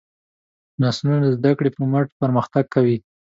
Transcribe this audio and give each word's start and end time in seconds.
نسلونه 0.81 1.17
د 1.23 1.27
زدهکړې 1.37 1.69
په 1.75 1.83
مټ 1.91 2.07
پرمختګ 2.21 2.65
کوي. 2.73 2.97